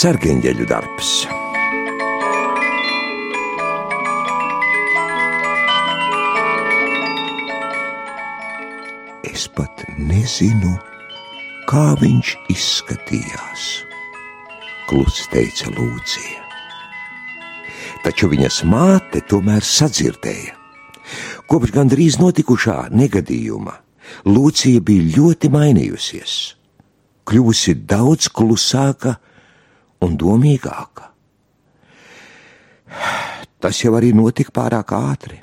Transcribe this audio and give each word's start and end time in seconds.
Sargeņģeļu 0.00 0.64
darbs. 0.64 1.08
Es 9.28 9.44
pat 9.52 9.84
nezinu, 9.98 10.72
kā 11.68 11.90
viņš 12.00 12.32
izskatījās. 12.56 13.66
Klusi 14.88 15.28
teica 15.34 15.68
Lūcija. 15.76 16.39
Taču 18.00 18.30
viņas 18.32 18.62
māte 18.64 19.20
tomēr 19.28 19.64
sadzirdēja. 19.66 20.56
Kopš 21.50 21.72
gandrīz 21.74 22.16
notikušā 22.20 22.88
negadījuma 22.94 23.76
Lūcija 24.26 24.82
bija 24.82 25.06
ļoti 25.16 25.50
mainījusies, 25.52 26.34
kļuvusi 27.28 27.76
daudz 27.88 28.30
klusāka 28.34 29.14
un 30.02 30.16
domīgāka. 30.18 31.10
Tas 33.60 33.82
jau 33.84 33.94
arī 33.98 34.10
notika 34.16 34.54
pārāk 34.56 34.94
ātri, 34.96 35.38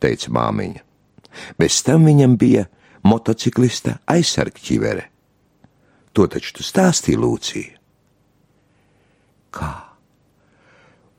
teica 0.00 0.30
māmiņa. 0.34 0.82
Bez 1.58 1.80
tam 1.82 2.04
viņam 2.06 2.36
bija 2.38 2.66
motociklista 3.08 3.98
aizsargķivere. 4.06 5.08
To 6.14 6.28
taču 6.30 6.60
tu 6.60 6.66
stāstīji, 6.66 7.18
Lūcija. 7.18 7.80
Kā? 9.54 9.72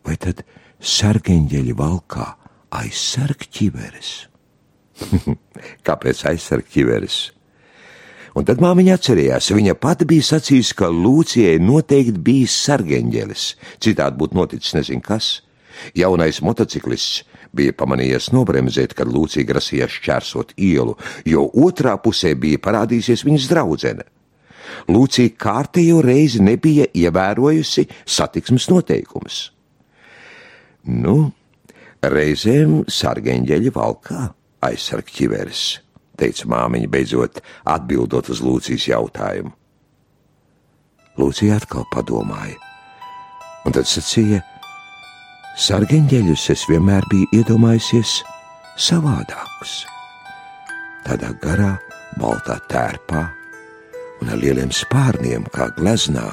Vai 0.06 0.16
tad 0.22 0.46
sargeņģeļi 0.86 1.74
valkā 1.78 2.28
aizsargķiveres? 2.78 4.12
Kāpēc 5.88 6.22
aizsargķiveres? 6.32 7.18
Un 8.36 8.44
tad 8.44 8.60
māmiņa 8.60 8.98
atcerējās, 8.98 9.54
viņa 9.56 9.78
pati 9.80 10.08
bija 10.10 10.26
sacījusi, 10.28 10.76
ka 10.76 10.90
Lūcijai 10.92 11.56
noteikti 11.64 12.20
bijis 12.20 12.58
sargeņģelis, 12.66 13.46
citādi 13.84 14.20
būtu 14.20 14.36
noticis 14.36 14.76
nezin 14.76 15.00
kas. 15.04 15.40
Jaunais 15.96 16.42
motociklists 16.44 17.24
bija 17.56 17.76
pamanījies 17.80 18.30
nobremzēt, 18.36 18.94
kad 18.96 19.08
Lūcija 19.12 19.48
grasījās 19.48 19.96
šķērsot 20.02 20.54
ielu, 20.60 20.98
jo 21.28 21.48
otrā 21.64 21.96
pusē 22.04 22.36
bija 22.36 22.60
parādījusies 22.60 23.24
viņas 23.28 23.50
draudzene. 23.52 24.06
Lūcija 24.92 25.32
kārtējo 25.40 26.02
reizi 26.04 26.44
nebija 26.44 26.90
ievērojusi 26.92 27.88
satiksmes 28.04 28.68
noteikumus. 28.72 29.55
Nu, 30.86 31.32
reizēm 32.06 32.84
sargeņģeļi 32.92 33.72
valkā 33.74 34.28
aizsarg 34.66 35.10
ķiveres, 35.10 35.64
teica 36.20 36.48
māmiņa, 36.52 36.90
beidzot 36.92 37.42
atbildot 37.70 38.30
uz 38.34 38.42
Lūcijas 38.46 38.90
jautājumu. 38.92 39.54
Lūcija 41.16 41.58
atkal 41.58 41.86
padomāja, 41.94 42.58
un 43.66 43.76
tad 43.76 43.88
sacīja, 43.88 44.42
sargeņģeļus 45.58 46.50
es 46.54 46.66
vienmēr 46.70 47.08
biju 47.12 47.30
iedomājusies 47.40 48.20
savādākus. 48.76 49.86
Tādā 51.06 51.32
garā, 51.42 51.72
baltā 52.20 52.60
tērpā 52.70 53.24
un 54.22 54.34
ar 54.34 54.42
lieliem 54.42 54.74
spārniem, 54.74 55.48
kā 55.56 55.70
gleznā, 55.78 56.28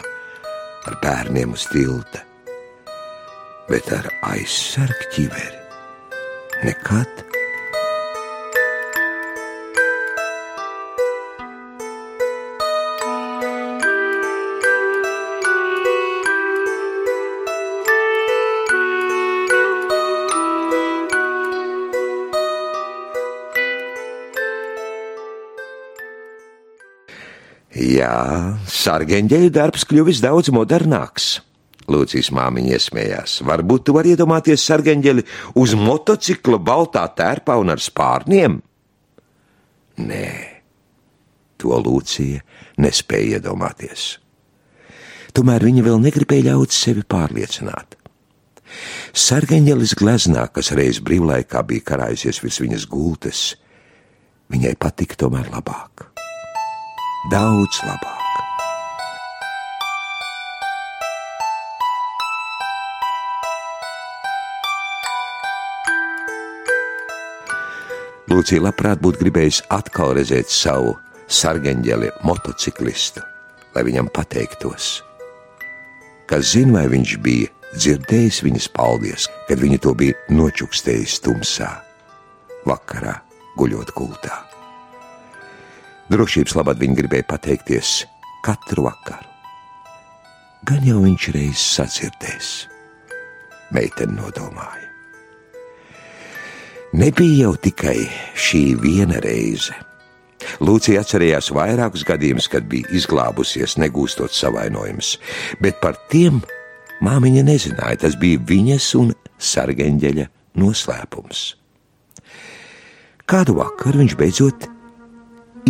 ar 0.89 0.98
bērniem 1.03 1.55
uz 1.55 1.69
tilta, 1.70 2.25
bet 3.73 3.89
ar 3.97 4.05
aizsargu 4.28 5.06
ķiveri 5.15 5.61
nekad. 6.67 7.23
Jā, 27.72 28.12
sargeņģeļu 28.69 29.49
darbs 29.56 29.89
kļuvis 29.89 30.21
daudz 30.21 30.53
modernāks. 30.53 31.39
Lūcijas 31.92 32.30
māmiņa 32.34 32.76
iesmējās. 32.76 33.38
Varbūt 33.47 33.86
tu 33.86 33.94
vari 33.97 34.14
iedomāties 34.14 34.64
sargeņģeli 34.69 35.25
uz 35.60 35.75
motocikla 35.78 36.58
baltā 36.62 37.04
tērpā 37.19 37.56
un 37.60 37.72
ar 37.75 37.82
spārniem? 37.82 38.58
Nē, 40.03 40.28
to 41.60 41.78
Lūcija 41.78 42.42
nespēja 42.82 43.38
iedomāties. 43.41 44.06
Tomēr 45.32 45.64
viņa 45.69 45.84
vēl 45.86 46.00
negribēja 46.03 46.50
ļaut 46.50 46.75
sevi 46.76 47.04
pārliecināt. 47.08 47.97
Sargeņģelis 49.12 49.97
gleznā, 50.00 50.47
kas 50.48 50.72
reiz 50.76 51.00
brīvlaikā 51.04 51.60
bija 51.69 51.88
karājusies 51.92 52.41
virs 52.44 52.62
viņas 52.64 52.88
gultas, 52.88 53.44
viņai 54.53 54.72
patika 54.80 55.20
tomēr 55.24 55.53
labāk 55.53 56.12
daudz 57.30 57.82
labāk. 57.86 58.22
Lūcija 68.32 68.62
labprāt 68.65 69.00
būtu 69.04 69.20
gribējusi 69.26 69.66
atkal 69.75 70.15
redzēt 70.16 70.48
savu 70.48 70.94
sargeņģeli 71.28 72.09
motociklistu, 72.25 73.20
lai 73.75 73.82
viņam 73.84 74.09
pateiktos. 74.09 75.03
Kas 76.31 76.54
zina, 76.54 76.78
vai 76.78 76.87
viņš 76.94 77.12
bija 77.21 77.50
dzirdējis 77.75 78.38
viņas 78.47 78.69
paldies, 78.72 79.26
kad 79.50 79.60
viņa 79.60 79.81
to 79.84 79.92
bija 79.98 80.16
nočukstējis 80.32 81.19
tumsā, 81.26 81.69
vakarā 82.65 83.19
guļot 83.60 83.92
gultā. 83.98 84.38
Drošības 86.12 86.56
labad 86.56 86.81
viņa 86.81 86.98
gribēja 87.03 87.26
pateikties 87.28 87.98
katru 88.47 88.87
vakaru. 88.88 89.28
Gan 90.69 90.88
jau 90.88 91.03
viņš 91.04 91.28
reiz 91.37 91.66
sadzirdēs, 91.75 92.54
meitene 93.76 94.16
nodomāja. 94.16 94.91
Nebija 96.92 97.47
jau 97.47 97.54
tikai 97.56 98.03
šī 98.36 98.75
viena 98.76 99.16
reize. 99.25 99.72
Lūcija 100.60 101.00
atcerējās 101.00 101.48
vairākus 101.56 102.04
gadījumus, 102.04 102.50
kad 102.53 102.66
bija 102.69 102.91
izglābusies, 102.92 103.78
negūstot 103.80 104.34
savainojumus, 104.36 105.14
bet 105.62 105.80
par 105.80 105.97
tiem 106.12 106.42
māmiņa 107.00 107.47
nezināja. 107.48 108.03
Tas 108.04 108.19
bija 108.20 108.42
viņas 108.44 108.91
un 109.00 109.14
sargeņģeļa 109.41 110.28
noslēpums. 110.60 111.42
Kādu 113.24 113.56
vakaru 113.62 114.03
viņš 114.03 114.19
beidzot 114.20 114.69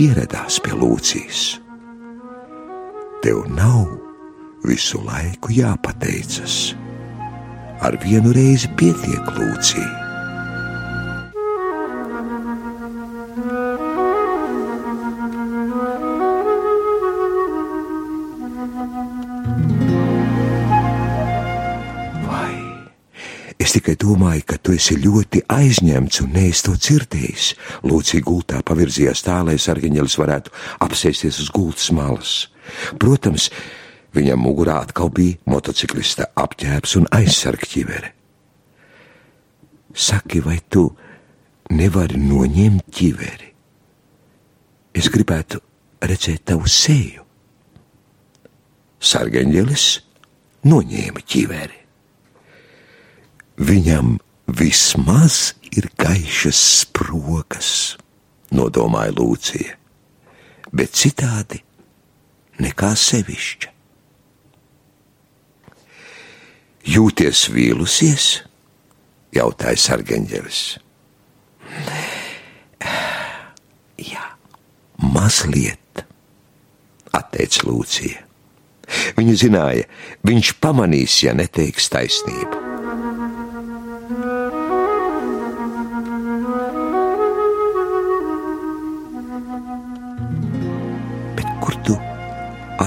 ieradās 0.02 0.58
pie 0.64 0.74
Lūcijas. 0.74 1.44
Tev 3.22 3.44
nav 3.54 3.92
visu 4.66 4.98
laiku 5.06 5.54
jāpateicas. 5.54 6.72
Ar 7.82 7.94
vienu 8.02 8.34
reizi 8.34 8.70
pietiek 8.74 9.36
Lūcija. 9.38 10.01
Es 23.72 23.78
tikai 23.80 23.94
domāju, 23.96 24.42
ka 24.44 24.58
tu 24.60 24.74
esi 24.76 24.98
ļoti 25.00 25.40
aizņemts 25.48 26.19
un 26.20 26.34
neesi 26.36 26.66
to 26.66 26.74
dzirdējis. 26.76 27.46
Lūcija 27.88 28.20
gultā 28.26 28.58
pavirzījās 28.69 29.24
tā, 29.24 29.38
lai 29.48 29.54
sargeņģelis 29.56 30.16
varētu 30.20 30.52
apsēsties 30.84 31.38
uz 31.40 31.48
gultas 31.56 31.88
malas. 31.96 32.34
Protams, 33.00 33.48
viņam 34.12 34.44
mugurā 34.44 34.76
atkal 34.84 35.08
bija 35.08 35.40
motociklista 35.48 36.28
apģērbs 36.36 36.98
un 37.00 37.08
aizsargķivere. 37.16 38.12
Saki, 39.96 40.44
vai 40.44 40.60
tu 40.68 40.90
nevari 41.72 42.20
noņemt 42.20 42.92
ķiveri? 42.92 43.52
Es 44.92 45.08
gribētu 45.08 45.64
redzēt 46.04 46.44
tavu 46.52 46.68
seju. 46.68 47.25
Sargeņģelis 49.00 49.92
noņēma 50.68 51.25
ķiveri. 51.25 51.81
Viņam 53.56 54.16
vismaz 54.49 55.54
ir 55.72 55.88
gaišas 56.00 56.60
sprogas, 56.82 57.96
nodomāja 58.52 59.12
Lūcija, 59.16 59.76
bet 60.72 60.96
citādi 60.96 61.62
nekā 62.62 62.94
sevišķa. 62.99 63.69
Jūties 66.93 67.46
vīlusies? 67.54 68.32
jautāja 69.32 69.81
sargeņģelis. 69.81 70.62
Jā, 74.02 74.26
mazliet, 75.14 76.04
atteica 77.16 77.69
Lūcija. 77.69 78.26
Viņa 79.16 79.38
zināja, 79.40 79.87
viņš 80.26 80.56
pamanīs, 80.60 81.22
ja 81.25 81.37
neteiks 81.37 81.88
taisnību. 81.93 82.62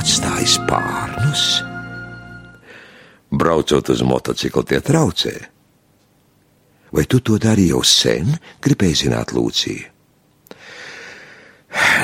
Atstāji 0.05 0.45
spārnus? 0.45 1.43
Braucot 3.33 3.89
uz 3.89 4.03
motociklu, 4.05 4.61
tie 4.61 4.77
traucē. 4.77 5.33
Vai 6.93 7.07
tu 7.09 7.17
to 7.25 7.39
darīji 7.41 7.71
jau 7.71 7.81
sen? 7.81 8.35
Gribēju 8.61 8.99
zināt, 8.99 9.33
Lūcija. 9.33 9.89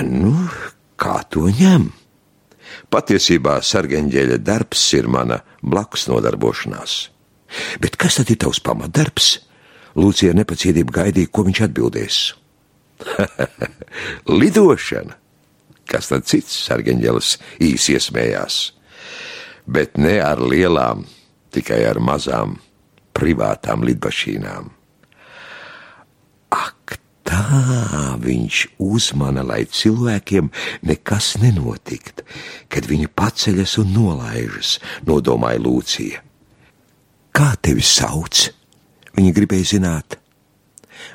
Nu, 0.09 0.33
kā 0.97 1.19
to 1.29 1.45
ņemt? 1.45 1.93
Patiesībā 2.89 3.59
sargeņģeļa 3.61 4.41
darbs 4.41 4.87
ir 4.97 5.05
mana 5.05 5.43
blakus 5.61 6.09
nodarbošanās. 6.09 6.97
Bet 7.85 8.01
kas 8.01 8.17
tad 8.17 8.33
ir 8.33 8.41
tavs 8.41 8.63
pamatdarbs? 8.65 9.31
Lūcija 9.93 10.33
nepacietība 10.41 11.03
gaidīja, 11.03 11.29
ko 11.29 11.45
viņš 11.45 11.65
atbildēs. 11.69 12.21
Lidošana! 14.41 15.20
Kas 15.91 16.11
tad 16.11 16.27
cits 16.29 16.55
sargeņģelis 16.69 17.35
īsi 17.67 17.97
iesmējās? 17.97 18.61
Bet 19.67 19.99
ne 19.99 20.17
ar 20.23 20.39
lielām, 20.39 21.03
tikai 21.51 21.83
ar 21.89 21.99
mazām 21.99 22.57
privātām 23.17 23.83
lidmašīnām. 23.87 24.71
Ak, 26.51 27.01
Tā 27.31 28.17
viņš 28.19 28.57
uzmana, 28.81 29.43
lai 29.45 29.61
cilvēkiem 29.69 30.49
nekas 30.89 31.35
nenotikt, 31.39 32.23
kad 32.67 32.89
viņi 32.89 33.07
paceļas 33.15 33.77
un 33.79 33.93
nolaižas, 33.95 34.79
nodomāja 35.07 35.61
Lūcija. 35.61 36.23
Kā 37.31 37.53
tevi 37.61 37.85
sauc? 37.85 38.49
Viņa 39.15 39.31
gribēja 39.37 39.69
zināt. 39.75 40.17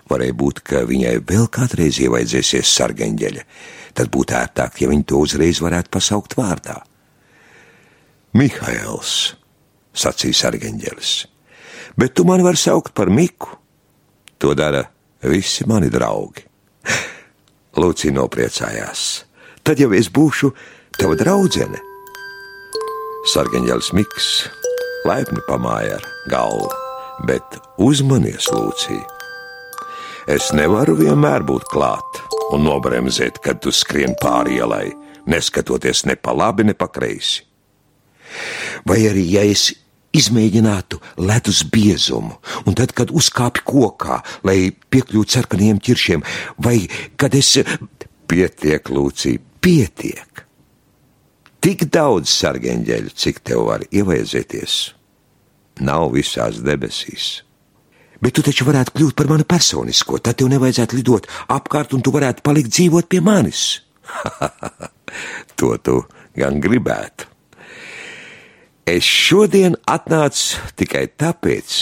Varēja 0.08 0.36
būt, 0.40 0.62
ka 0.64 0.84
viņai 0.88 1.18
vēl 1.26 1.50
kādreiz 1.52 1.98
ievaidzēsies 2.00 2.72
sargeņģeļa, 2.78 3.44
tad 3.96 4.10
būtu 4.12 4.36
ērtāk, 4.36 4.80
ja 4.82 4.90
viņa 4.90 5.08
to 5.08 5.20
uzreiz 5.24 5.60
varētu 5.64 5.92
pasaukt 5.96 6.36
vārdā. 6.38 6.80
Mihails, 8.36 9.36
sacīja 9.96 10.42
sargeņģelis, 10.42 11.12
bet 11.96 12.16
tu 12.16 12.26
mani 12.28 12.44
vari 12.44 12.60
saukt 12.60 12.92
par 12.96 13.08
Miku. 13.08 13.56
To 14.36 14.52
dara 14.52 14.84
visi 15.24 15.64
mani 15.68 15.88
draugi. 15.88 16.44
Lūcija 17.80 18.12
nopriecājās. 18.18 19.06
Tad 19.64 19.80
jau 19.80 19.88
es 19.96 20.10
būšu 20.12 20.52
tava 21.00 21.16
draudzene. 21.16 21.80
Sargeņģēlis 23.32 23.90
Miks 23.96 24.28
laipni 25.08 25.40
pamāja 25.48 25.96
ar 25.96 26.06
galvu, 26.30 26.68
bet 27.26 27.58
uzmanies, 27.82 28.50
Lūcija. 28.52 29.02
Es 30.36 30.50
nevaru 30.52 30.98
vienmēr 30.98 31.46
būt 31.46 31.68
klāt 31.70 32.25
un 32.54 32.66
nobremzēt, 32.66 33.40
kad 33.42 33.60
tu 33.62 33.72
skrien 33.74 34.14
pāri 34.20 34.60
ielai, 34.60 34.90
neskatoties 35.26 36.04
ne 36.06 36.16
pa 36.16 36.34
labi, 36.36 36.66
ne 36.66 36.74
pa 36.74 36.88
kreisi. 36.92 37.42
Vai 38.86 39.02
arī, 39.08 39.24
ja 39.32 39.42
es 39.46 39.70
izmēģinātu 40.16 41.00
ledus 41.20 41.62
biezumu, 41.72 42.38
un 42.66 42.76
tad, 42.78 42.94
kad 42.96 43.12
uzkāpi 43.14 43.64
kokā, 43.66 44.20
lai 44.46 44.72
piekļūtu 44.72 45.36
sarkaniem 45.38 45.80
ķiršiem, 45.82 46.24
vai 46.62 46.78
kad 47.20 47.36
es 47.36 47.56
pietiek, 48.30 48.90
Lūcija, 48.90 49.42
pietiek. 49.62 50.44
Tik 51.66 51.88
daudz 51.90 52.30
sargeņģeļu, 52.30 53.10
cik 53.18 53.42
tev 53.46 53.66
var 53.66 53.82
ievajadzēties, 53.90 54.76
nav 55.82 56.12
visās 56.14 56.62
debesīs. 56.62 57.45
Bet 58.22 58.36
tu 58.36 58.44
taču 58.44 58.64
varētu 58.68 58.94
kļūt 58.96 59.16
par 59.18 59.28
mani 59.28 59.44
personisko, 59.48 60.20
tad 60.24 60.38
tev 60.40 60.48
nevajadzētu 60.52 60.96
lidot 60.96 61.28
apkārt, 61.52 61.92
un 61.92 62.04
tu 62.04 62.14
varētu 62.14 62.44
palikt 62.46 62.72
dzīvot 62.72 63.08
pie 63.12 63.20
manis. 63.24 63.82
to 65.58 65.74
tu 65.82 66.00
gan 66.36 66.60
gribētu. 66.62 67.28
Es 68.86 69.02
šodien 69.02 69.74
atnācu 69.90 70.60
tikai 70.78 71.08
tāpēc, 71.18 71.78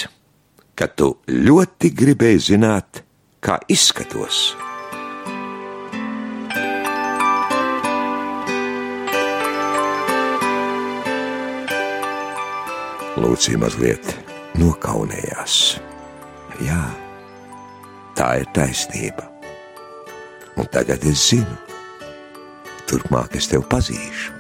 ka 0.75 0.89
tu 0.89 1.11
ļoti 1.29 1.91
gribēji 1.93 2.45
zināt, 2.49 3.05
kā 3.45 3.59
izskatos. 3.69 4.55
Lūcija 13.21 13.61
mazliet 13.63 14.17
nokaunējās. 14.59 15.94
Jā, 16.63 16.83
tā 18.15 18.29
ir 18.43 18.49
taisnība. 18.55 19.27
Un 20.55 20.69
tagad 20.71 21.03
es 21.11 21.29
zinu, 21.33 21.57
turpmāk 22.87 23.35
es 23.35 23.51
tevi 23.51 23.67
pazīšu. 23.71 24.35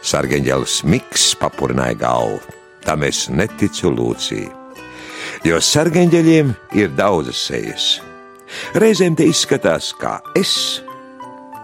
Sargeņģelis 0.00 0.80
Miks 0.88 1.34
papurināja 1.38 1.98
galvu. 2.00 2.40
Tam 2.80 3.04
es 3.04 3.26
neticu 3.28 3.90
Lūcijai. 3.92 4.48
Jo 5.44 5.58
sargeņģeļiem 5.62 6.54
ir 6.80 6.94
daudzas 6.96 7.42
sejas. 7.50 7.88
Reizēm 8.74 9.14
te 9.16 9.26
izskatās 9.28 9.92
kā 10.00 10.16
es, 10.36 10.80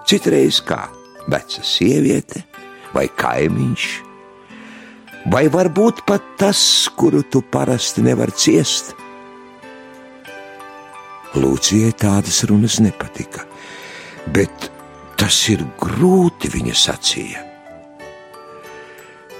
citreiz 0.06 0.60
kā 0.64 0.84
veca 1.26 1.64
sieviete 1.66 2.44
vai 2.94 3.08
kaimiņš, 3.10 3.86
vai 5.32 5.46
varbūt 5.52 6.04
pat 6.06 6.28
tas, 6.38 6.60
kuru 6.96 7.24
tu 7.26 7.42
parasti 7.42 8.04
nevar 8.06 8.30
ciest. 8.30 8.94
Lūcijai 11.36 11.92
tādas 12.00 12.42
runas 12.48 12.78
nepatika, 12.80 13.44
bet 14.32 14.70
tas 15.20 15.36
ir 15.52 15.64
grūti, 15.80 16.50
viņa 16.52 16.76
sacīja. 16.76 17.42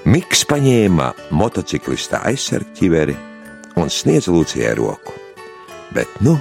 Miks 0.07 0.45
paņēma 0.47 1.09
motociklista 1.35 2.21
aizsargķiveri 2.29 3.17
un 3.81 3.91
sniedza 3.91 4.31
Lūcijai 4.31 4.75
roku. 4.79 5.15
Bet, 5.95 6.11
nu, 6.23 6.37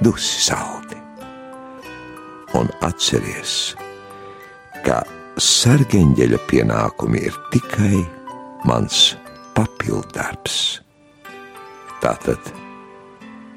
dusi 0.00 0.40
saldi. 0.44 0.96
Un 2.56 2.68
atceries, 2.84 3.74
ka 4.84 5.02
sargeņģeļa 5.40 6.40
pienākumi 6.48 7.22
ir 7.28 7.36
tikai 7.52 8.02
mans 8.68 9.12
papildarbs. 9.56 10.58
Tātad 12.02 12.52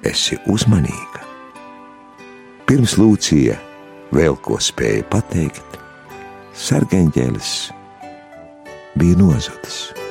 esi 0.05 0.37
uzmanīga. 0.51 1.23
Pirms 2.65 2.95
Lūcija 2.97 3.57
vēl 4.15 4.37
ko 4.45 4.57
spēja 4.61 5.05
pateikt, 5.11 5.79
sargeņģelis 6.55 7.51
bija 8.97 9.19
nozudis. 9.19 10.04